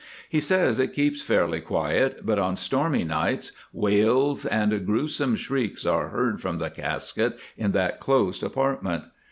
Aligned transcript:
He 0.27 0.41
says 0.41 0.79
it 0.79 0.93
keeps 0.95 1.21
fairly 1.21 1.61
quiet, 1.61 2.25
but 2.25 2.39
on 2.39 2.55
stormy 2.55 3.03
nights 3.03 3.51
wails 3.71 4.47
and 4.47 4.83
gruesome 4.83 5.35
shrieks 5.35 5.85
are 5.85 6.07
heard 6.07 6.41
from 6.41 6.57
the 6.57 6.71
casket 6.71 7.37
in 7.55 7.71
that 7.73 7.99
closed 7.99 8.41
apartment. 8.41 9.03